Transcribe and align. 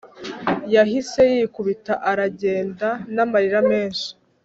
yahise 0.73 1.21
yikubita 1.33 1.93
aragenda 2.09 2.87
namarira 3.13 3.59
menshi, 3.69 4.09